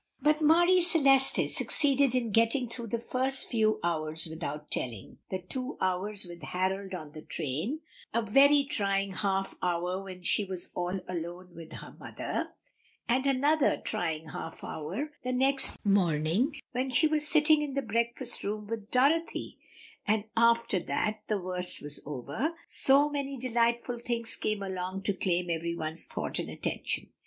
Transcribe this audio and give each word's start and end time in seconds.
But 0.19 0.41
Marie 0.41 0.81
Celeste 0.81 1.47
succeeded 1.47 2.15
in 2.15 2.31
getting 2.31 2.67
through 2.67 2.87
the 2.87 2.97
first 2.97 3.49
few 3.51 3.79
hours 3.83 4.27
without 4.27 4.71
telling: 4.71 5.19
the 5.29 5.37
two 5.37 5.77
hours 5.79 6.25
with 6.27 6.41
Harold 6.41 6.95
on 6.95 7.11
the 7.11 7.21
train, 7.21 7.81
a 8.11 8.23
very 8.23 8.63
trying 8.65 9.11
half 9.11 9.53
hour 9.61 10.01
when 10.01 10.23
she 10.23 10.43
was 10.43 10.71
all 10.73 11.01
alone 11.07 11.53
with 11.53 11.71
her 11.73 11.95
mother, 11.99 12.47
and 13.07 13.27
another 13.27 13.79
trying 13.85 14.29
half 14.29 14.63
hour 14.63 15.11
the 15.23 15.31
next 15.31 15.77
morning, 15.85 16.55
when 16.71 16.89
she 16.89 17.05
was 17.05 17.27
sitting 17.27 17.61
in 17.61 17.75
the 17.75 17.83
breakfast 17.83 18.43
room 18.43 18.65
with 18.65 18.89
Dorothy; 18.89 19.59
and 20.07 20.23
after 20.35 20.79
that 20.79 21.19
the 21.29 21.37
worst 21.37 21.79
was 21.79 22.01
over, 22.07 22.55
so 22.65 23.07
many 23.07 23.37
delightful 23.37 23.99
things 23.99 24.35
came 24.35 24.63
along 24.63 25.03
to 25.03 25.13
claim 25.13 25.51
everyone's 25.51 26.07
thought 26.07 26.39
and 26.39 26.49
attention. 26.49 27.11